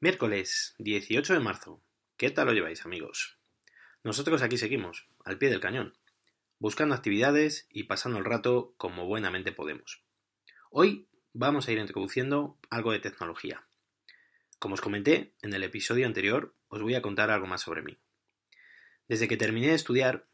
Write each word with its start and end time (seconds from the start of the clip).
Miércoles 0.00 0.76
18 0.78 1.34
de 1.34 1.40
marzo. 1.40 1.82
¿Qué 2.16 2.30
tal 2.30 2.46
lo 2.46 2.52
lleváis, 2.52 2.86
amigos? 2.86 3.40
Nosotros 4.04 4.42
aquí 4.42 4.56
seguimos, 4.56 5.08
al 5.24 5.38
pie 5.38 5.50
del 5.50 5.58
cañón, 5.58 5.98
buscando 6.60 6.94
actividades 6.94 7.66
y 7.68 7.82
pasando 7.82 8.16
el 8.20 8.24
rato 8.24 8.74
como 8.76 9.06
buenamente 9.06 9.50
podemos. 9.50 10.04
Hoy 10.70 11.08
vamos 11.32 11.66
a 11.66 11.72
ir 11.72 11.78
introduciendo 11.78 12.60
algo 12.70 12.92
de 12.92 13.00
tecnología. 13.00 13.66
Como 14.60 14.74
os 14.74 14.80
comenté 14.80 15.34
en 15.42 15.52
el 15.52 15.64
episodio 15.64 16.06
anterior, 16.06 16.54
os 16.68 16.80
voy 16.80 16.94
a 16.94 17.02
contar 17.02 17.32
algo 17.32 17.48
más 17.48 17.62
sobre 17.62 17.82
mí. 17.82 17.98
Desde 19.08 19.26
que 19.26 19.36
terminé 19.36 19.70
de 19.70 19.74
estudiar, 19.74 20.28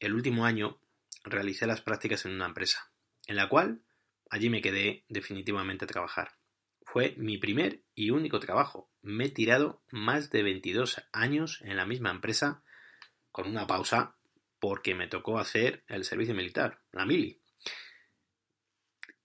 el 0.00 0.14
último 0.14 0.46
año 0.46 0.80
realicé 1.22 1.66
las 1.66 1.82
prácticas 1.82 2.24
en 2.24 2.32
una 2.32 2.46
empresa, 2.46 2.90
en 3.26 3.36
la 3.36 3.50
cual 3.50 3.82
allí 4.30 4.48
me 4.48 4.62
quedé 4.62 5.04
definitivamente 5.10 5.84
a 5.84 5.88
trabajar. 5.88 6.38
Fue 6.92 7.14
mi 7.16 7.38
primer 7.38 7.80
y 7.94 8.10
único 8.10 8.38
trabajo. 8.38 8.90
Me 9.00 9.24
he 9.24 9.30
tirado 9.30 9.80
más 9.90 10.28
de 10.28 10.42
22 10.42 11.00
años 11.10 11.62
en 11.62 11.78
la 11.78 11.86
misma 11.86 12.10
empresa, 12.10 12.62
con 13.30 13.48
una 13.48 13.66
pausa 13.66 14.14
porque 14.58 14.94
me 14.94 15.08
tocó 15.08 15.38
hacer 15.38 15.84
el 15.88 16.04
servicio 16.04 16.34
militar, 16.34 16.82
la 16.92 17.06
mili. 17.06 17.40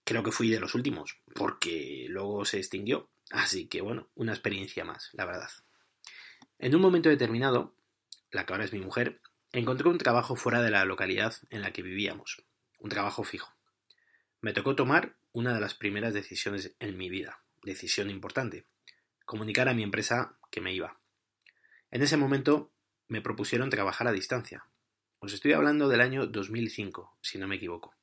Creo 0.02 0.22
que 0.22 0.32
fui 0.32 0.48
de 0.48 0.60
los 0.60 0.74
últimos, 0.74 1.20
porque 1.34 2.06
luego 2.08 2.46
se 2.46 2.56
extinguió. 2.56 3.10
Así 3.30 3.68
que 3.68 3.82
bueno, 3.82 4.08
una 4.14 4.32
experiencia 4.32 4.86
más, 4.86 5.10
la 5.12 5.26
verdad. 5.26 5.50
En 6.58 6.74
un 6.74 6.80
momento 6.80 7.10
determinado, 7.10 7.74
la 8.30 8.46
que 8.46 8.54
ahora 8.54 8.64
es 8.64 8.72
mi 8.72 8.80
mujer, 8.80 9.20
encontré 9.52 9.90
un 9.90 9.98
trabajo 9.98 10.36
fuera 10.36 10.62
de 10.62 10.70
la 10.70 10.86
localidad 10.86 11.34
en 11.50 11.60
la 11.60 11.74
que 11.74 11.82
vivíamos, 11.82 12.46
un 12.78 12.88
trabajo 12.88 13.24
fijo. 13.24 13.52
Me 14.40 14.54
tocó 14.54 14.74
tomar 14.74 15.16
una 15.32 15.52
de 15.52 15.60
las 15.60 15.74
primeras 15.74 16.14
decisiones 16.14 16.74
en 16.80 16.96
mi 16.96 17.10
vida, 17.10 17.42
decisión 17.62 18.10
importante, 18.10 18.64
comunicar 19.24 19.68
a 19.68 19.74
mi 19.74 19.82
empresa 19.82 20.38
que 20.50 20.60
me 20.60 20.72
iba. 20.72 20.98
En 21.90 22.02
ese 22.02 22.16
momento 22.16 22.72
me 23.08 23.20
propusieron 23.20 23.70
trabajar 23.70 24.06
a 24.08 24.12
distancia. 24.12 24.66
Os 25.20 25.32
estoy 25.32 25.52
hablando 25.52 25.88
del 25.88 26.00
año 26.00 26.26
2005, 26.26 27.16
si 27.20 27.38
no 27.38 27.48
me 27.48 27.56
equivoco. 27.56 27.94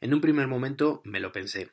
En 0.00 0.14
un 0.14 0.20
primer 0.20 0.46
momento 0.46 1.02
me 1.04 1.20
lo 1.20 1.32
pensé. 1.32 1.72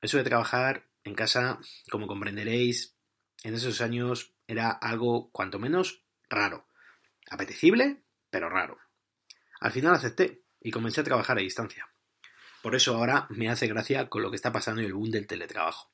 Eso 0.00 0.18
de 0.18 0.24
trabajar 0.24 0.86
en 1.04 1.14
casa, 1.14 1.58
como 1.90 2.06
comprenderéis, 2.06 2.94
en 3.42 3.54
esos 3.54 3.80
años 3.80 4.34
era 4.46 4.70
algo 4.70 5.30
cuanto 5.30 5.58
menos 5.58 6.04
raro. 6.28 6.66
Apetecible, 7.30 8.02
pero 8.30 8.48
raro. 8.48 8.78
Al 9.60 9.72
final 9.72 9.94
acepté 9.94 10.42
y 10.60 10.70
comencé 10.70 11.00
a 11.00 11.04
trabajar 11.04 11.38
a 11.38 11.42
distancia. 11.42 11.88
Por 12.62 12.74
eso 12.74 12.96
ahora 12.96 13.26
me 13.30 13.48
hace 13.50 13.66
gracia 13.66 14.08
con 14.08 14.22
lo 14.22 14.30
que 14.30 14.36
está 14.36 14.52
pasando 14.52 14.80
en 14.80 14.86
el 14.86 14.94
boom 14.94 15.10
del 15.10 15.26
teletrabajo. 15.26 15.93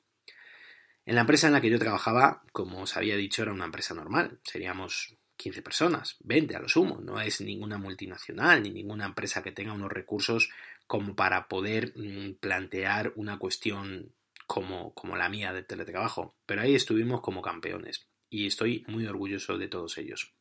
En 1.05 1.15
la 1.15 1.21
empresa 1.21 1.47
en 1.47 1.53
la 1.53 1.61
que 1.61 1.69
yo 1.69 1.79
trabajaba, 1.79 2.43
como 2.51 2.81
os 2.81 2.95
había 2.95 3.15
dicho, 3.15 3.41
era 3.41 3.53
una 3.53 3.65
empresa 3.65 3.93
normal. 3.93 4.39
Seríamos 4.43 5.17
15 5.35 5.61
personas, 5.63 6.17
20 6.19 6.55
a 6.55 6.59
lo 6.59 6.69
sumo. 6.69 6.99
No 7.01 7.19
es 7.19 7.41
ninguna 7.41 7.77
multinacional 7.77 8.61
ni 8.61 8.69
ninguna 8.69 9.05
empresa 9.05 9.41
que 9.41 9.51
tenga 9.51 9.73
unos 9.73 9.91
recursos 9.91 10.49
como 10.85 11.15
para 11.15 11.47
poder 11.47 11.93
mm, 11.95 12.35
plantear 12.39 13.13
una 13.15 13.39
cuestión 13.39 14.13
como, 14.45 14.93
como 14.93 15.15
la 15.15 15.29
mía 15.29 15.53
de 15.53 15.63
teletrabajo. 15.63 16.35
Pero 16.45 16.61
ahí 16.61 16.75
estuvimos 16.75 17.21
como 17.21 17.41
campeones 17.41 18.07
y 18.29 18.45
estoy 18.45 18.85
muy 18.87 19.07
orgulloso 19.07 19.57
de 19.57 19.67
todos 19.67 19.97
ellos. 19.97 20.33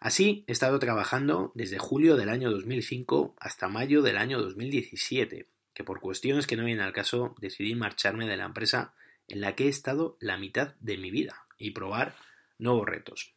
Así 0.00 0.44
he 0.46 0.52
estado 0.52 0.78
trabajando 0.78 1.52
desde 1.54 1.78
julio 1.78 2.16
del 2.16 2.28
año 2.28 2.50
2005 2.50 3.36
hasta 3.38 3.68
mayo 3.68 4.02
del 4.02 4.18
año 4.18 4.38
2017, 4.38 5.48
que 5.72 5.84
por 5.84 6.00
cuestiones 6.00 6.46
que 6.46 6.56
no 6.56 6.64
vienen 6.64 6.84
al 6.84 6.92
caso 6.92 7.34
decidí 7.40 7.74
marcharme 7.74 8.26
de 8.26 8.36
la 8.36 8.44
empresa 8.44 8.94
en 9.28 9.40
la 9.40 9.54
que 9.54 9.64
he 9.64 9.68
estado 9.68 10.16
la 10.20 10.36
mitad 10.36 10.74
de 10.80 10.98
mi 10.98 11.10
vida 11.10 11.46
y 11.58 11.70
probar 11.70 12.16
nuevos 12.58 12.86
retos. 12.86 13.34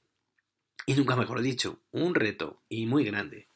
Y 0.86 0.94
nunca 0.96 1.16
mejor 1.16 1.42
dicho, 1.42 1.82
un 1.92 2.16
reto 2.16 2.64
y 2.70 2.86
muy 2.86 3.04
grande. 3.04 3.50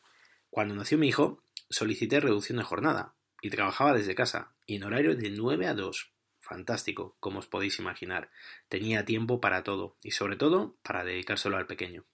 Cuando 0.49 0.75
nació 0.75 0.97
mi 0.97 1.07
hijo, 1.07 1.43
solicité 1.69 2.19
reducción 2.19 2.57
de 2.57 2.63
jornada 2.63 3.15
y 3.41 3.49
trabajaba 3.49 3.93
desde 3.93 4.15
casa, 4.15 4.53
y 4.65 4.75
en 4.75 4.83
horario 4.83 5.15
de 5.15 5.31
9 5.31 5.67
a 5.67 5.73
2. 5.73 6.13
Fantástico, 6.39 7.15
como 7.19 7.39
os 7.39 7.47
podéis 7.47 7.79
imaginar. 7.79 8.31
Tenía 8.67 9.05
tiempo 9.05 9.39
para 9.39 9.63
todo, 9.63 9.97
y 10.03 10.11
sobre 10.11 10.35
todo 10.35 10.77
para 10.83 11.03
dedicárselo 11.03 11.57
al 11.57 11.67
pequeño. 11.67 12.05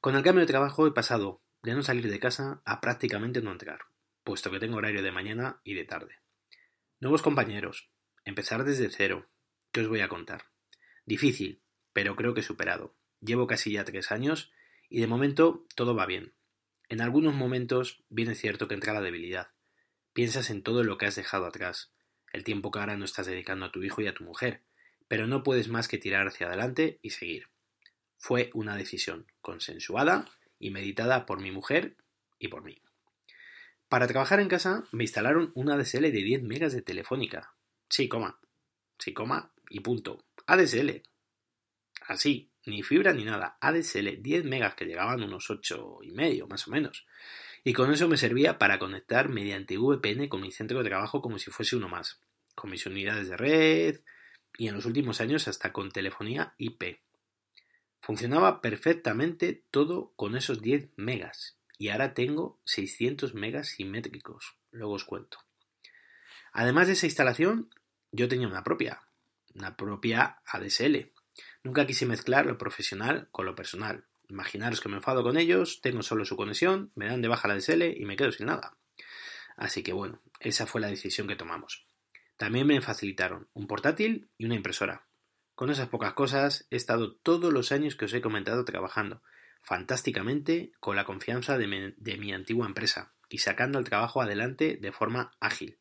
Con 0.00 0.16
el 0.16 0.22
cambio 0.22 0.40
de 0.40 0.50
trabajo 0.50 0.86
he 0.86 0.92
pasado 0.92 1.42
de 1.62 1.74
no 1.74 1.82
salir 1.82 2.10
de 2.10 2.18
casa 2.18 2.62
a 2.64 2.80
prácticamente 2.80 3.42
no 3.42 3.52
entrar, 3.52 3.80
puesto 4.24 4.50
que 4.50 4.58
tengo 4.58 4.78
horario 4.78 5.02
de 5.02 5.12
mañana 5.12 5.60
y 5.64 5.74
de 5.74 5.84
tarde. 5.84 6.18
Nuevos 7.00 7.22
compañeros, 7.22 7.90
Empezar 8.24 8.62
desde 8.62 8.88
cero. 8.88 9.28
¿Qué 9.72 9.80
os 9.80 9.88
voy 9.88 10.00
a 10.00 10.08
contar? 10.08 10.44
Difícil, 11.04 11.60
pero 11.92 12.14
creo 12.14 12.34
que 12.34 12.42
superado. 12.42 12.94
Llevo 13.20 13.48
casi 13.48 13.72
ya 13.72 13.84
tres 13.84 14.12
años 14.12 14.52
y 14.88 15.00
de 15.00 15.08
momento 15.08 15.66
todo 15.74 15.96
va 15.96 16.06
bien. 16.06 16.32
En 16.88 17.00
algunos 17.00 17.34
momentos 17.34 18.04
viene 18.10 18.36
cierto 18.36 18.68
que 18.68 18.74
entra 18.74 18.92
la 18.92 19.00
debilidad. 19.00 19.50
Piensas 20.12 20.50
en 20.50 20.62
todo 20.62 20.84
lo 20.84 20.98
que 20.98 21.06
has 21.06 21.16
dejado 21.16 21.46
atrás, 21.46 21.92
el 22.32 22.44
tiempo 22.44 22.70
que 22.70 22.78
ahora 22.78 22.96
no 22.96 23.04
estás 23.04 23.26
dedicando 23.26 23.66
a 23.66 23.72
tu 23.72 23.82
hijo 23.82 24.02
y 24.02 24.06
a 24.06 24.14
tu 24.14 24.22
mujer, 24.22 24.62
pero 25.08 25.26
no 25.26 25.42
puedes 25.42 25.68
más 25.68 25.88
que 25.88 25.98
tirar 25.98 26.28
hacia 26.28 26.46
adelante 26.46 27.00
y 27.02 27.10
seguir. 27.10 27.48
Fue 28.18 28.50
una 28.54 28.76
decisión 28.76 29.26
consensuada 29.40 30.30
y 30.60 30.70
meditada 30.70 31.26
por 31.26 31.40
mi 31.40 31.50
mujer 31.50 31.96
y 32.38 32.48
por 32.48 32.62
mí. 32.62 32.80
Para 33.88 34.06
trabajar 34.06 34.38
en 34.38 34.48
casa 34.48 34.84
me 34.92 35.04
instalaron 35.04 35.50
una 35.54 35.76
DSL 35.76 36.02
de 36.02 36.22
10 36.22 36.44
megas 36.44 36.72
de 36.72 36.82
telefónica, 36.82 37.56
Sí, 37.92 38.08
coma. 38.08 38.40
Sí, 38.98 39.12
coma 39.12 39.52
y 39.68 39.80
punto. 39.80 40.24
ADSL. 40.46 41.02
Así, 42.06 42.50
ni 42.64 42.82
fibra 42.82 43.12
ni 43.12 43.22
nada. 43.22 43.58
ADSL, 43.60 44.22
10 44.22 44.46
megas 44.46 44.74
que 44.74 44.86
llegaban 44.86 45.22
unos 45.22 45.50
8 45.50 45.98
y 46.00 46.12
medio, 46.12 46.46
más 46.46 46.66
o 46.66 46.70
menos. 46.70 47.06
Y 47.62 47.74
con 47.74 47.92
eso 47.92 48.08
me 48.08 48.16
servía 48.16 48.56
para 48.56 48.78
conectar 48.78 49.28
mediante 49.28 49.76
VPN 49.76 50.30
con 50.30 50.40
mi 50.40 50.50
centro 50.52 50.78
de 50.78 50.88
trabajo 50.88 51.20
como 51.20 51.38
si 51.38 51.50
fuese 51.50 51.76
uno 51.76 51.90
más, 51.90 52.18
con 52.54 52.70
mis 52.70 52.86
unidades 52.86 53.28
de 53.28 53.36
red 53.36 54.00
y 54.56 54.68
en 54.68 54.74
los 54.74 54.86
últimos 54.86 55.20
años 55.20 55.46
hasta 55.46 55.74
con 55.74 55.90
telefonía 55.90 56.54
IP. 56.56 56.98
Funcionaba 58.00 58.62
perfectamente 58.62 59.66
todo 59.70 60.14
con 60.16 60.34
esos 60.34 60.62
10 60.62 60.88
megas 60.96 61.58
y 61.76 61.90
ahora 61.90 62.14
tengo 62.14 62.58
600 62.64 63.34
megas 63.34 63.68
simétricos. 63.68 64.56
Luego 64.70 64.94
os 64.94 65.04
cuento. 65.04 65.40
Además 66.52 66.86
de 66.86 66.92
esa 66.94 67.06
instalación, 67.06 67.70
yo 68.12 68.28
tenía 68.28 68.46
una 68.46 68.62
propia, 68.62 69.02
una 69.54 69.76
propia 69.76 70.42
ADSL. 70.46 71.12
Nunca 71.64 71.86
quise 71.86 72.06
mezclar 72.06 72.46
lo 72.46 72.58
profesional 72.58 73.28
con 73.32 73.46
lo 73.46 73.54
personal. 73.54 74.04
Imaginaros 74.28 74.80
que 74.80 74.88
me 74.88 74.96
enfado 74.96 75.22
con 75.22 75.36
ellos, 75.36 75.80
tengo 75.80 76.02
solo 76.02 76.24
su 76.24 76.36
conexión, 76.36 76.92
me 76.94 77.06
dan 77.06 77.22
de 77.22 77.28
baja 77.28 77.48
la 77.48 77.54
ADSL 77.54 77.82
y 77.82 78.04
me 78.04 78.16
quedo 78.16 78.32
sin 78.32 78.46
nada. 78.46 78.76
Así 79.56 79.82
que 79.82 79.92
bueno, 79.92 80.20
esa 80.40 80.66
fue 80.66 80.80
la 80.80 80.88
decisión 80.88 81.26
que 81.26 81.36
tomamos. 81.36 81.86
También 82.36 82.66
me 82.66 82.80
facilitaron 82.80 83.48
un 83.52 83.66
portátil 83.66 84.30
y 84.38 84.46
una 84.46 84.54
impresora. 84.54 85.06
Con 85.54 85.70
esas 85.70 85.88
pocas 85.88 86.14
cosas 86.14 86.66
he 86.70 86.76
estado 86.76 87.14
todos 87.16 87.52
los 87.52 87.72
años 87.72 87.94
que 87.96 88.06
os 88.06 88.14
he 88.14 88.20
comentado 88.20 88.64
trabajando 88.64 89.22
fantásticamente 89.62 90.72
con 90.80 90.96
la 90.96 91.04
confianza 91.04 91.56
de 91.56 91.66
mi, 91.66 91.94
de 91.96 92.18
mi 92.18 92.32
antigua 92.32 92.66
empresa 92.66 93.14
y 93.28 93.38
sacando 93.38 93.78
el 93.78 93.84
trabajo 93.84 94.20
adelante 94.20 94.76
de 94.80 94.92
forma 94.92 95.32
ágil. 95.40 95.78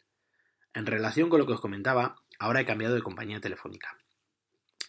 En 0.73 0.85
relación 0.85 1.29
con 1.29 1.39
lo 1.39 1.47
que 1.47 1.53
os 1.53 1.61
comentaba, 1.61 2.20
ahora 2.41 2.61
he 2.61 2.65
cambiado 2.65 2.95
de 2.95 3.03
compañía 3.03 3.39
telefónica. 3.39 3.95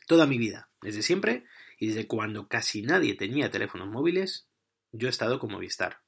Toda 0.06 0.26
mi 0.26 0.38
vida, 0.38 0.70
desde 0.80 1.02
siempre 1.02 1.44
y 1.78 1.88
desde 1.88 2.06
cuando 2.06 2.48
casi 2.48 2.80
nadie 2.80 3.14
tenía 3.14 3.50
teléfonos 3.50 3.88
móviles, 3.88 4.48
yo 4.90 5.06
he 5.06 5.10
estado 5.10 5.38
con 5.38 5.52
Movistar. 5.52 6.00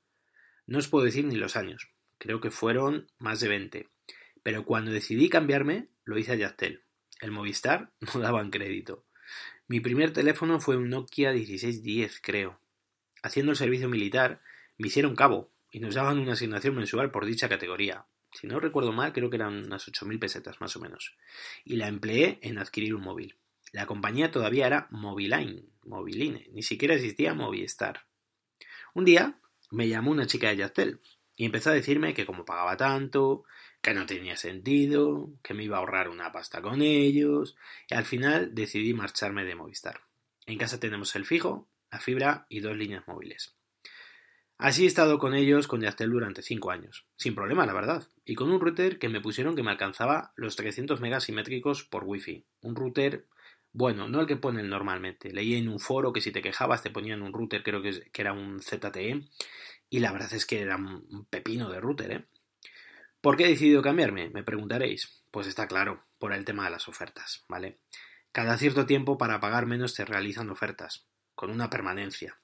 No 0.66 0.78
os 0.78 0.88
puedo 0.88 1.04
decir 1.04 1.26
ni 1.26 1.36
los 1.36 1.56
años, 1.56 1.90
creo 2.16 2.40
que 2.40 2.50
fueron 2.50 3.08
más 3.18 3.40
de 3.40 3.48
20, 3.48 3.90
pero 4.42 4.64
cuando 4.64 4.90
decidí 4.90 5.28
cambiarme 5.28 5.88
lo 6.04 6.16
hice 6.16 6.32
a 6.32 6.36
Yastel. 6.36 6.82
El 7.20 7.30
Movistar 7.30 7.92
no 8.14 8.20
daban 8.20 8.50
crédito. 8.50 9.04
Mi 9.68 9.80
primer 9.80 10.14
teléfono 10.14 10.60
fue 10.60 10.78
un 10.78 10.88
Nokia 10.88 11.32
1610, 11.32 12.20
creo. 12.22 12.58
Haciendo 13.22 13.52
el 13.52 13.58
servicio 13.58 13.90
militar, 13.90 14.40
me 14.78 14.88
hicieron 14.88 15.14
cabo 15.14 15.52
y 15.70 15.80
nos 15.80 15.94
daban 15.94 16.18
una 16.18 16.32
asignación 16.32 16.74
mensual 16.74 17.10
por 17.10 17.26
dicha 17.26 17.50
categoría, 17.50 18.06
si 18.34 18.46
no 18.46 18.60
recuerdo 18.60 18.92
mal, 18.92 19.12
creo 19.12 19.30
que 19.30 19.36
eran 19.36 19.64
unas 19.64 19.88
8.000 19.88 20.18
pesetas 20.18 20.60
más 20.60 20.76
o 20.76 20.80
menos. 20.80 21.16
Y 21.64 21.76
la 21.76 21.88
empleé 21.88 22.38
en 22.42 22.58
adquirir 22.58 22.94
un 22.94 23.02
móvil. 23.02 23.36
La 23.72 23.86
compañía 23.86 24.30
todavía 24.30 24.66
era 24.66 24.88
Moviline, 24.90 25.68
Moviline, 25.84 26.48
ni 26.52 26.62
siquiera 26.62 26.94
existía 26.94 27.34
Movistar. 27.34 28.06
Un 28.94 29.04
día 29.04 29.38
me 29.70 29.88
llamó 29.88 30.10
una 30.10 30.26
chica 30.26 30.48
de 30.48 30.56
Yastel 30.56 31.00
y 31.36 31.46
empezó 31.46 31.70
a 31.70 31.74
decirme 31.74 32.14
que 32.14 32.26
como 32.26 32.44
pagaba 32.44 32.76
tanto, 32.76 33.44
que 33.80 33.94
no 33.94 34.06
tenía 34.06 34.36
sentido, 34.36 35.32
que 35.42 35.54
me 35.54 35.64
iba 35.64 35.76
a 35.76 35.80
ahorrar 35.80 36.08
una 36.08 36.32
pasta 36.32 36.62
con 36.62 36.82
ellos, 36.82 37.56
y 37.88 37.94
al 37.94 38.04
final 38.04 38.54
decidí 38.54 38.94
marcharme 38.94 39.44
de 39.44 39.56
Movistar. 39.56 40.00
En 40.46 40.58
casa 40.58 40.78
tenemos 40.78 41.14
el 41.16 41.24
fijo, 41.24 41.68
la 41.90 42.00
fibra 42.00 42.46
y 42.48 42.60
dos 42.60 42.76
líneas 42.76 43.06
móviles. 43.06 43.56
Así 44.56 44.84
he 44.84 44.86
estado 44.86 45.18
con 45.18 45.34
ellos 45.34 45.66
con 45.66 45.80
Yastel 45.80 46.10
durante 46.10 46.42
5 46.42 46.70
años, 46.70 47.06
sin 47.16 47.34
problema, 47.34 47.66
la 47.66 47.72
verdad, 47.72 48.08
y 48.24 48.34
con 48.34 48.52
un 48.52 48.60
router 48.60 48.98
que 48.98 49.08
me 49.08 49.20
pusieron 49.20 49.56
que 49.56 49.64
me 49.64 49.72
alcanzaba 49.72 50.32
los 50.36 50.54
300 50.54 51.00
megas 51.00 51.24
simétricos 51.24 51.84
por 51.84 52.04
wifi. 52.04 52.46
Un 52.60 52.76
router, 52.76 53.26
bueno, 53.72 54.08
no 54.08 54.20
el 54.20 54.26
que 54.26 54.36
ponen 54.36 54.68
normalmente. 54.68 55.32
Leí 55.32 55.56
en 55.56 55.68
un 55.68 55.80
foro 55.80 56.12
que 56.12 56.20
si 56.20 56.30
te 56.30 56.40
quejabas 56.40 56.82
te 56.82 56.90
ponían 56.90 57.22
un 57.22 57.32
router, 57.32 57.64
creo 57.64 57.82
que, 57.82 58.10
era 58.14 58.32
un 58.32 58.60
ZTE, 58.60 59.28
y 59.90 59.98
la 59.98 60.12
verdad 60.12 60.32
es 60.32 60.46
que 60.46 60.60
era 60.60 60.76
un 60.76 61.26
pepino 61.28 61.68
de 61.68 61.80
router, 61.80 62.12
¿eh? 62.12 62.24
¿Por 63.20 63.38
qué 63.38 63.46
he 63.46 63.48
decidido 63.48 63.80
cambiarme? 63.80 64.28
Me 64.28 64.44
preguntaréis. 64.44 65.24
Pues 65.30 65.46
está 65.46 65.66
claro, 65.66 66.04
por 66.18 66.34
el 66.34 66.44
tema 66.44 66.66
de 66.66 66.70
las 66.70 66.88
ofertas, 66.88 67.44
¿vale? 67.48 67.80
Cada 68.32 68.58
cierto 68.58 68.84
tiempo 68.84 69.16
para 69.16 69.40
pagar 69.40 69.64
menos 69.64 69.94
te 69.94 70.04
realizan 70.04 70.50
ofertas, 70.50 71.08
con 71.34 71.50
una 71.50 71.70
permanencia. 71.70 72.38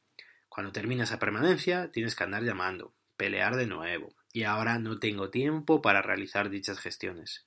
Cuando 0.51 0.73
termina 0.73 1.05
esa 1.05 1.21
permanencia, 1.21 1.91
tienes 1.93 2.17
que 2.17 2.25
andar 2.25 2.43
llamando, 2.43 2.93
pelear 3.17 3.55
de 3.57 3.67
nuevo. 3.67 4.13
Y 4.33 4.43
ahora 4.43 4.79
no 4.79 4.99
tengo 4.99 5.31
tiempo 5.31 5.81
para 5.81 6.03
realizar 6.03 6.51
dichas 6.51 6.81
gestiones. 6.81 7.47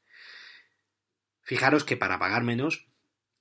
Fijaros 1.41 1.83
que 1.83 1.97
para 1.97 2.17
pagar 2.17 2.44
menos, 2.44 2.88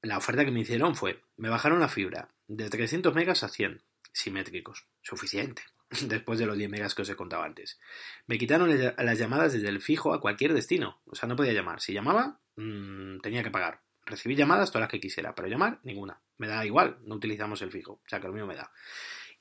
la 0.03 0.19
oferta 0.19 0.45
que 0.45 0.51
me 0.51 0.61
hicieron 0.61 0.97
fue, 0.97 1.23
me 1.37 1.49
bajaron 1.49 1.79
la 1.79 1.89
fibra 1.89 2.29
de 2.49 2.69
300 2.69 3.15
megas 3.15 3.45
a 3.45 3.49
100, 3.49 3.83
simétricos, 4.13 4.89
suficiente, 5.01 5.63
después 6.03 6.41
de 6.41 6.47
los 6.47 6.59
10 6.59 6.69
megas 6.69 6.97
que 6.97 7.03
os 7.03 7.09
he 7.09 7.15
contado 7.15 7.45
antes. 7.45 7.79
Me 8.27 8.39
quitaron 8.39 8.77
las 8.97 9.19
llamadas 9.19 9.53
desde 9.53 9.69
el 9.69 9.81
fijo 9.81 10.13
a 10.13 10.21
cualquier 10.21 10.55
destino, 10.55 11.01
o 11.07 11.15
sea, 11.15 11.29
no 11.29 11.37
podía 11.37 11.53
llamar. 11.53 11.81
Si 11.81 11.93
llamaba, 11.93 12.41
mmm, 12.57 13.21
tenía 13.21 13.45
que 13.45 13.53
pagar. 13.53 13.81
Recibí 14.05 14.35
llamadas 14.35 14.73
todas 14.73 14.83
las 14.83 14.91
que 14.91 14.99
quisiera, 14.99 15.37
pero 15.37 15.47
llamar, 15.47 15.79
ninguna. 15.85 16.21
Me 16.39 16.49
da 16.49 16.67
igual, 16.67 16.99
no 17.05 17.15
utilizamos 17.15 17.63
el 17.63 17.71
fijo, 17.71 17.93
o 18.05 18.09
sea 18.09 18.21
que 18.21 18.27
lo 18.27 18.33
mío 18.33 18.49
me 18.49 18.57
da. 18.57 18.73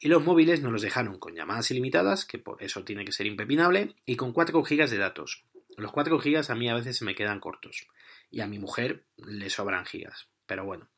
Y 0.03 0.07
los 0.07 0.25
móviles 0.25 0.63
nos 0.63 0.71
los 0.71 0.81
dejaron 0.81 1.19
con 1.19 1.35
llamadas 1.35 1.69
ilimitadas, 1.69 2.25
que 2.25 2.39
por 2.39 2.61
eso 2.63 2.83
tiene 2.83 3.05
que 3.05 3.11
ser 3.11 3.27
impepinable, 3.27 3.95
y 4.03 4.15
con 4.15 4.33
4 4.33 4.63
GB 4.63 4.89
de 4.89 4.97
datos. 4.97 5.45
Los 5.77 5.91
4 5.91 6.17
GB 6.17 6.49
a 6.49 6.55
mí 6.55 6.67
a 6.69 6.73
veces 6.73 6.97
se 6.97 7.05
me 7.05 7.13
quedan 7.13 7.39
cortos. 7.39 7.85
Y 8.31 8.41
a 8.41 8.47
mi 8.47 8.57
mujer 8.57 9.05
le 9.17 9.51
sobran 9.51 9.85
gigas. 9.85 10.27
Pero 10.47 10.65
bueno. 10.65 10.89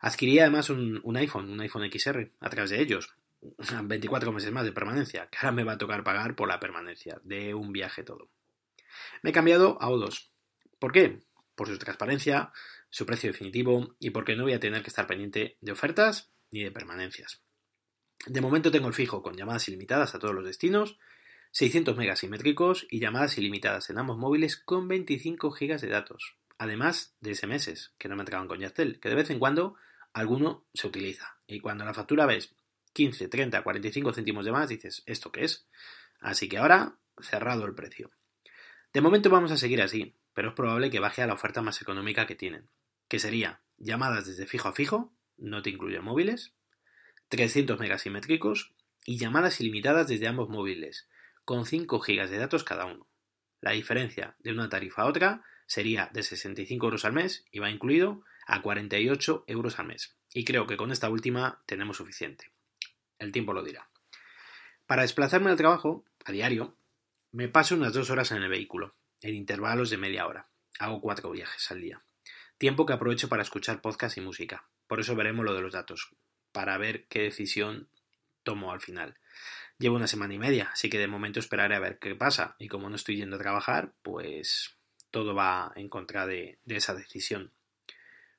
Adquirí 0.00 0.38
además 0.38 0.70
un, 0.70 1.16
iPhone, 1.16 1.50
un 1.50 1.60
iPhone 1.60 1.90
XR, 1.90 2.30
a 2.38 2.48
través 2.48 2.70
de 2.70 2.80
ellos. 2.80 3.16
24 3.82 4.30
meses 4.30 4.52
más 4.52 4.64
de 4.64 4.70
permanencia, 4.70 5.26
que 5.28 5.38
ahora 5.38 5.50
me 5.50 5.64
va 5.64 5.72
a 5.72 5.78
tocar 5.78 6.04
pagar 6.04 6.36
por 6.36 6.46
la 6.46 6.60
permanencia 6.60 7.20
de 7.24 7.52
un 7.52 7.72
viaje 7.72 8.04
todo. 8.04 8.30
Me 9.22 9.30
he 9.30 9.32
cambiado 9.32 9.76
a 9.80 9.88
O2. 9.88 10.30
¿Por 10.78 10.92
qué? 10.92 11.18
Por 11.56 11.66
su 11.66 11.78
transparencia, 11.78 12.52
su 12.90 13.06
precio 13.06 13.32
definitivo 13.32 13.96
y 13.98 14.10
porque 14.10 14.36
no 14.36 14.44
voy 14.44 14.52
a 14.52 14.60
tener 14.60 14.82
que 14.82 14.90
estar 14.90 15.08
pendiente 15.08 15.58
de 15.60 15.72
ofertas 15.72 16.30
ni 16.52 16.62
de 16.62 16.70
permanencias. 16.70 17.42
De 18.24 18.40
momento 18.40 18.70
tengo 18.70 18.88
el 18.88 18.94
fijo 18.94 19.22
con 19.22 19.36
llamadas 19.36 19.68
ilimitadas 19.68 20.14
a 20.14 20.18
todos 20.18 20.34
los 20.34 20.44
destinos, 20.44 20.98
600 21.52 21.96
megas 21.96 22.20
simétricos 22.20 22.86
y 22.90 23.00
llamadas 23.00 23.38
ilimitadas 23.38 23.90
en 23.90 23.98
ambos 23.98 24.18
móviles 24.18 24.56
con 24.56 24.88
25 24.88 25.50
gigas 25.52 25.80
de 25.80 25.88
datos, 25.88 26.36
además 26.58 27.14
de 27.20 27.34
SMS 27.34 27.94
que 27.98 28.08
no 28.08 28.16
me 28.16 28.22
entregaban 28.22 28.48
con 28.48 28.60
Yastel, 28.60 29.00
que 29.00 29.08
de 29.08 29.14
vez 29.14 29.30
en 29.30 29.38
cuando 29.38 29.76
alguno 30.12 30.66
se 30.74 30.86
utiliza. 30.86 31.38
Y 31.46 31.60
cuando 31.60 31.84
la 31.84 31.94
factura 31.94 32.26
ves 32.26 32.54
15, 32.94 33.28
30, 33.28 33.62
45 33.62 34.12
céntimos 34.12 34.44
de 34.44 34.52
más, 34.52 34.68
dices, 34.68 35.02
¿esto 35.06 35.30
qué 35.30 35.44
es? 35.44 35.68
Así 36.18 36.48
que 36.48 36.58
ahora, 36.58 36.96
cerrado 37.20 37.66
el 37.66 37.74
precio. 37.74 38.10
De 38.92 39.02
momento 39.02 39.28
vamos 39.28 39.52
a 39.52 39.58
seguir 39.58 39.82
así, 39.82 40.16
pero 40.32 40.48
es 40.48 40.54
probable 40.54 40.90
que 40.90 41.00
baje 41.00 41.22
a 41.22 41.26
la 41.26 41.34
oferta 41.34 41.60
más 41.60 41.80
económica 41.82 42.26
que 42.26 42.34
tienen, 42.34 42.68
que 43.08 43.18
sería 43.18 43.60
llamadas 43.76 44.26
desde 44.26 44.46
fijo 44.46 44.68
a 44.68 44.72
fijo, 44.72 45.12
no 45.36 45.60
te 45.60 45.70
incluyen 45.70 46.02
móviles, 46.02 46.54
300 47.28 47.78
megasimétricos 47.80 48.72
y 49.04 49.18
llamadas 49.18 49.60
ilimitadas 49.60 50.08
desde 50.08 50.28
ambos 50.28 50.48
móviles, 50.48 51.08
con 51.44 51.66
5 51.66 52.00
GB 52.00 52.28
de 52.28 52.38
datos 52.38 52.64
cada 52.64 52.86
uno. 52.86 53.08
La 53.60 53.72
diferencia 53.72 54.36
de 54.38 54.52
una 54.52 54.68
tarifa 54.68 55.02
a 55.02 55.06
otra 55.06 55.44
sería 55.66 56.10
de 56.12 56.22
65 56.22 56.86
euros 56.86 57.04
al 57.04 57.12
mes, 57.12 57.44
y 57.50 57.58
va 57.58 57.70
incluido, 57.70 58.24
a 58.46 58.62
48 58.62 59.44
euros 59.48 59.78
al 59.78 59.86
mes. 59.86 60.16
Y 60.32 60.44
creo 60.44 60.66
que 60.66 60.76
con 60.76 60.92
esta 60.92 61.08
última 61.08 61.62
tenemos 61.66 61.96
suficiente. 61.96 62.52
El 63.18 63.32
tiempo 63.32 63.52
lo 63.52 63.64
dirá. 63.64 63.88
Para 64.86 65.02
desplazarme 65.02 65.50
al 65.50 65.56
trabajo, 65.56 66.04
a 66.24 66.32
diario, 66.32 66.76
me 67.32 67.48
paso 67.48 67.74
unas 67.74 67.92
dos 67.92 68.10
horas 68.10 68.30
en 68.30 68.42
el 68.42 68.48
vehículo, 68.48 68.94
en 69.20 69.34
intervalos 69.34 69.90
de 69.90 69.96
media 69.96 70.26
hora. 70.26 70.48
Hago 70.78 71.00
cuatro 71.00 71.30
viajes 71.30 71.70
al 71.72 71.80
día. 71.80 72.04
Tiempo 72.58 72.86
que 72.86 72.92
aprovecho 72.92 73.28
para 73.28 73.42
escuchar 73.42 73.80
podcast 73.80 74.16
y 74.16 74.20
música. 74.20 74.68
Por 74.86 75.00
eso 75.00 75.16
veremos 75.16 75.44
lo 75.44 75.54
de 75.54 75.62
los 75.62 75.72
datos 75.72 76.14
para 76.56 76.78
ver 76.78 77.04
qué 77.08 77.20
decisión 77.20 77.86
tomo 78.42 78.72
al 78.72 78.80
final. 78.80 79.18
Llevo 79.78 79.96
una 79.96 80.06
semana 80.06 80.32
y 80.32 80.38
media, 80.38 80.70
así 80.72 80.88
que 80.88 80.98
de 80.98 81.06
momento 81.06 81.38
esperaré 81.38 81.76
a 81.76 81.80
ver 81.80 81.98
qué 81.98 82.14
pasa. 82.14 82.56
Y 82.58 82.68
como 82.68 82.88
no 82.88 82.96
estoy 82.96 83.16
yendo 83.16 83.36
a 83.36 83.38
trabajar, 83.38 83.92
pues 84.00 84.74
todo 85.10 85.34
va 85.34 85.70
en 85.76 85.90
contra 85.90 86.26
de, 86.26 86.58
esa 86.66 86.94
decisión. 86.94 87.52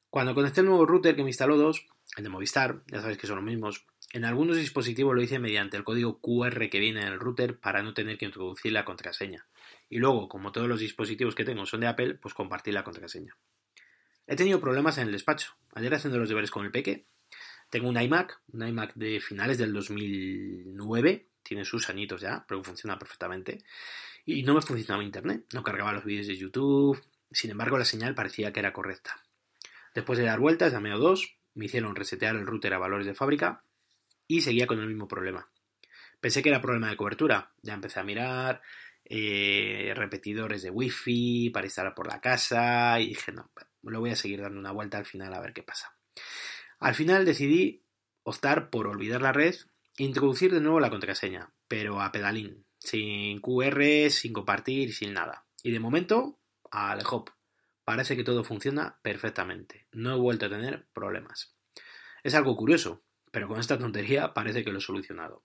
Cuando 0.09 0.33
conecté 0.33 0.61
el 0.61 0.65
nuevo 0.65 0.87
router 0.87 1.15
que 1.15 1.21
me 1.21 1.29
instaló 1.29 1.57
dos, 1.57 1.85
el 2.15 2.23
de 2.23 2.29
Movistar, 2.31 2.81
ya 2.87 3.01
sabéis 3.01 3.19
que 3.19 3.27
son 3.27 3.35
los 3.35 3.45
mismos, 3.45 3.85
en 4.13 4.25
algunos 4.25 4.57
dispositivos 4.57 5.13
lo 5.13 5.21
hice 5.21 5.37
mediante 5.37 5.77
el 5.77 5.83
código 5.83 6.19
QR 6.19 6.69
que 6.71 6.79
viene 6.79 7.01
en 7.01 7.09
el 7.09 7.19
router 7.19 7.59
para 7.59 7.83
no 7.83 7.93
tener 7.93 8.17
que 8.17 8.25
introducir 8.25 8.71
la 8.71 8.83
contraseña. 8.83 9.45
Y 9.89 9.99
luego, 9.99 10.27
como 10.27 10.51
todos 10.51 10.67
los 10.67 10.79
dispositivos 10.79 11.35
que 11.35 11.45
tengo 11.45 11.67
son 11.67 11.81
de 11.81 11.87
Apple, 11.87 12.15
pues 12.15 12.33
compartí 12.33 12.71
la 12.71 12.83
contraseña. 12.83 13.37
He 14.25 14.35
tenido 14.35 14.59
problemas 14.59 14.97
en 14.97 15.05
el 15.05 15.11
despacho. 15.11 15.53
Ayer 15.75 15.93
haciendo 15.93 16.17
los 16.17 16.29
deberes 16.29 16.49
con 16.49 16.65
el 16.65 16.71
peque, 16.71 17.05
tengo 17.69 17.89
un 17.89 18.01
iMac, 18.01 18.41
un 18.53 18.67
iMac 18.67 18.93
de 18.95 19.19
finales 19.19 19.57
del 19.57 19.73
2009, 19.73 21.27
tiene 21.43 21.65
sus 21.65 21.89
añitos 21.89 22.21
ya, 22.21 22.45
pero 22.47 22.63
funciona 22.63 22.97
perfectamente. 22.97 23.59
Y 24.25 24.43
no 24.43 24.53
me 24.53 24.61
funcionaba 24.61 25.03
internet, 25.03 25.45
no 25.53 25.63
cargaba 25.63 25.93
los 25.93 26.03
vídeos 26.03 26.27
de 26.27 26.37
YouTube, 26.37 27.01
sin 27.31 27.51
embargo 27.51 27.77
la 27.77 27.85
señal 27.85 28.15
parecía 28.15 28.51
que 28.51 28.59
era 28.59 28.73
correcta. 28.73 29.21
Después 29.93 30.19
de 30.19 30.25
dar 30.25 30.39
vueltas, 30.39 30.73
llamé 30.73 30.91
a 30.91 30.97
dos, 30.97 31.37
me 31.53 31.65
hicieron 31.65 31.95
resetear 31.95 32.35
el 32.35 32.45
router 32.45 32.73
a 32.73 32.77
valores 32.77 33.07
de 33.07 33.15
fábrica 33.15 33.63
y 34.27 34.41
seguía 34.41 34.67
con 34.67 34.79
el 34.79 34.87
mismo 34.87 35.07
problema. 35.07 35.49
Pensé 36.19 36.43
que 36.43 36.49
era 36.49 36.61
problema 36.61 36.89
de 36.89 36.97
cobertura, 36.97 37.53
ya 37.61 37.73
empecé 37.73 37.99
a 37.99 38.03
mirar 38.03 38.61
eh, 39.05 39.93
repetidores 39.95 40.63
de 40.63 40.69
wifi 40.69 41.49
para 41.49 41.65
instalar 41.65 41.95
por 41.95 42.07
la 42.07 42.19
casa 42.19 42.99
y 42.99 43.07
dije, 43.09 43.31
no, 43.31 43.51
lo 43.83 43.99
voy 43.99 44.11
a 44.11 44.15
seguir 44.15 44.41
dando 44.41 44.59
una 44.59 44.71
vuelta 44.71 44.97
al 44.97 45.05
final 45.05 45.33
a 45.33 45.39
ver 45.39 45.53
qué 45.53 45.63
pasa. 45.63 45.93
Al 46.79 46.95
final 46.95 47.25
decidí 47.25 47.83
optar 48.23 48.69
por 48.69 48.87
olvidar 48.87 49.21
la 49.21 49.33
red 49.33 49.55
e 49.97 50.03
introducir 50.03 50.53
de 50.53 50.61
nuevo 50.61 50.79
la 50.79 50.89
contraseña, 50.89 51.53
pero 51.67 52.01
a 52.01 52.11
pedalín, 52.11 52.65
sin 52.77 53.41
QR, 53.41 54.09
sin 54.11 54.33
compartir, 54.33 54.93
sin 54.93 55.13
nada. 55.13 55.45
Y 55.63 55.71
de 55.71 55.79
momento, 55.79 56.39
al 56.71 57.01
hop. 57.09 57.31
Parece 57.83 58.15
que 58.15 58.23
todo 58.23 58.43
funciona 58.43 58.99
perfectamente. 59.01 59.87
No 59.91 60.13
he 60.13 60.19
vuelto 60.19 60.45
a 60.45 60.49
tener 60.49 60.87
problemas. 60.93 61.55
Es 62.23 62.35
algo 62.35 62.55
curioso, 62.57 63.03
pero 63.31 63.47
con 63.47 63.59
esta 63.59 63.79
tontería 63.79 64.33
parece 64.33 64.63
que 64.63 64.71
lo 64.71 64.79
he 64.79 64.81
solucionado. 64.81 65.43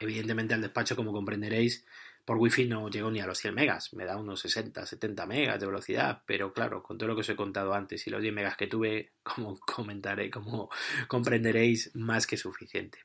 Evidentemente 0.00 0.54
al 0.54 0.60
despacho, 0.60 0.96
como 0.96 1.12
comprenderéis, 1.12 1.86
por 2.28 2.36
wifi 2.36 2.66
no 2.66 2.90
llego 2.90 3.10
ni 3.10 3.20
a 3.20 3.26
los 3.26 3.38
100 3.38 3.54
megas, 3.54 3.94
me 3.94 4.04
da 4.04 4.18
unos 4.18 4.40
60, 4.40 4.84
70 4.84 5.24
megas 5.24 5.58
de 5.58 5.64
velocidad, 5.64 6.24
pero 6.26 6.52
claro, 6.52 6.82
con 6.82 6.98
todo 6.98 7.08
lo 7.08 7.14
que 7.14 7.22
os 7.22 7.28
he 7.30 7.36
contado 7.36 7.72
antes 7.72 8.06
y 8.06 8.10
los 8.10 8.20
10 8.20 8.34
megas 8.34 8.54
que 8.58 8.66
tuve, 8.66 9.14
como 9.22 9.58
comentaré, 9.58 10.30
como 10.30 10.68
comprenderéis, 11.08 11.90
más 11.94 12.26
que 12.26 12.36
suficiente. 12.36 12.98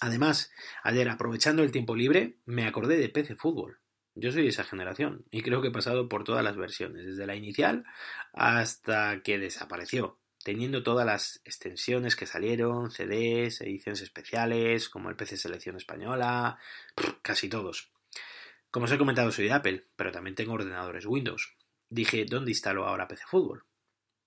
Además, 0.00 0.50
ayer 0.82 1.10
aprovechando 1.10 1.62
el 1.62 1.72
tiempo 1.72 1.94
libre, 1.94 2.38
me 2.46 2.64
acordé 2.66 2.96
de 2.96 3.10
PC 3.10 3.36
Fútbol. 3.36 3.80
Yo 4.14 4.32
soy 4.32 4.44
de 4.44 4.48
esa 4.48 4.64
generación 4.64 5.26
y 5.30 5.42
creo 5.42 5.60
que 5.60 5.68
he 5.68 5.72
pasado 5.72 6.08
por 6.08 6.24
todas 6.24 6.42
las 6.42 6.56
versiones, 6.56 7.04
desde 7.04 7.26
la 7.26 7.36
inicial 7.36 7.84
hasta 8.32 9.20
que 9.22 9.38
desapareció, 9.38 10.18
teniendo 10.42 10.82
todas 10.82 11.04
las 11.04 11.42
extensiones 11.44 12.16
que 12.16 12.24
salieron, 12.24 12.90
CDs, 12.90 13.60
ediciones 13.60 14.00
especiales, 14.00 14.88
como 14.88 15.10
el 15.10 15.16
PC 15.16 15.36
Selección 15.36 15.76
Española, 15.76 16.56
casi 17.20 17.50
todos. 17.50 17.91
Como 18.72 18.86
os 18.86 18.92
he 18.92 18.96
comentado, 18.96 19.30
soy 19.30 19.44
de 19.44 19.52
Apple, 19.52 19.84
pero 19.96 20.12
también 20.12 20.34
tengo 20.34 20.54
ordenadores 20.54 21.04
Windows. 21.04 21.58
Dije, 21.90 22.24
¿dónde 22.24 22.52
instalo 22.52 22.86
ahora 22.86 23.06
PC 23.06 23.24
Fútbol? 23.26 23.66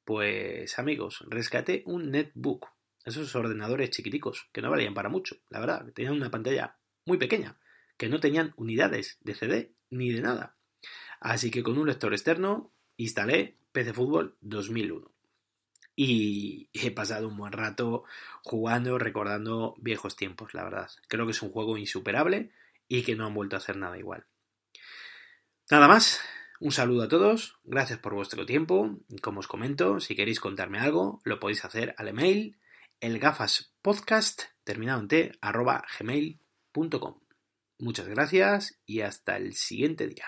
Pues 0.03 0.77
amigos, 0.77 1.25
rescaté 1.27 1.81
un 1.87 2.11
netbook. 2.11 2.67
Esos 3.03 3.35
ordenadores 3.35 3.89
chiquiticos, 3.89 4.47
que 4.53 4.61
no 4.61 4.69
valían 4.69 4.93
para 4.93 5.09
mucho, 5.09 5.37
la 5.49 5.59
verdad, 5.59 5.91
tenían 5.95 6.13
una 6.13 6.29
pantalla 6.29 6.77
muy 7.07 7.17
pequeña, 7.17 7.57
que 7.97 8.07
no 8.07 8.19
tenían 8.19 8.53
unidades 8.55 9.17
de 9.21 9.33
CD 9.33 9.73
ni 9.89 10.11
de 10.11 10.21
nada. 10.21 10.55
Así 11.19 11.49
que 11.49 11.63
con 11.63 11.79
un 11.79 11.87
lector 11.87 12.13
externo 12.13 12.71
instalé 12.97 13.57
PC 13.71 13.93
Fútbol 13.93 14.37
2001. 14.41 15.11
y 15.95 16.69
he 16.71 16.91
pasado 16.91 17.29
un 17.29 17.37
buen 17.37 17.51
rato 17.51 18.03
jugando, 18.43 18.99
recordando 18.99 19.73
viejos 19.79 20.15
tiempos, 20.15 20.53
la 20.53 20.65
verdad. 20.65 20.91
Creo 21.07 21.25
que 21.25 21.31
es 21.31 21.41
un 21.41 21.49
juego 21.49 21.77
insuperable 21.77 22.51
y 22.87 23.01
que 23.01 23.15
no 23.15 23.25
han 23.25 23.33
vuelto 23.33 23.55
a 23.55 23.59
hacer 23.59 23.77
nada 23.77 23.97
igual. 23.97 24.27
Nada 25.71 25.87
más, 25.87 26.21
un 26.59 26.71
saludo 26.71 27.03
a 27.03 27.07
todos, 27.07 27.59
gracias 27.63 27.97
por 27.97 28.13
vuestro 28.13 28.45
tiempo. 28.45 28.99
Como 29.23 29.39
os 29.39 29.47
comento, 29.47 29.99
si 29.99 30.15
queréis 30.15 30.39
contarme 30.39 30.79
algo, 30.79 31.21
lo 31.23 31.39
podéis 31.39 31.65
hacer 31.65 31.95
al 31.97 32.09
email 32.09 32.59
elgafaspodcast 32.99 34.43
terminado 34.63 35.01
en 35.01 35.07
t 35.07 35.31
gmail.com. 35.99 37.19
Muchas 37.79 38.07
gracias 38.07 38.79
y 38.85 39.01
hasta 39.01 39.37
el 39.37 39.53
siguiente 39.55 40.07
día. 40.07 40.27